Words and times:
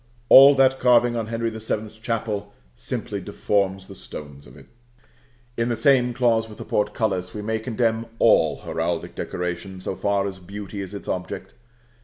All 0.29 0.55
that 0.55 0.79
carving 0.79 1.15
on 1.15 1.27
Henry 1.27 1.51
the 1.51 1.59
Seventh's 1.59 1.93
Chapel 1.99 2.53
simply 2.75 3.21
deforms 3.21 3.85
the 3.85 3.93
stones 3.93 4.47
of 4.47 4.57
it. 4.57 4.65
In 5.57 5.69
the 5.69 5.75
same 5.75 6.11
clause 6.11 6.49
with 6.49 6.57
the 6.57 6.65
portcullis, 6.65 7.35
we 7.35 7.43
may 7.43 7.59
condemn 7.59 8.07
all 8.17 8.61
heraldic 8.61 9.13
decoration, 9.13 9.79
so 9.79 9.95
far 9.95 10.25
as 10.25 10.39
beauty 10.39 10.81
is 10.81 10.95
its 10.95 11.07
object. 11.07 11.53